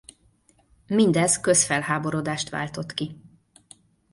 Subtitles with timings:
[0.87, 3.15] Mindez közfelháborodást váltott ki.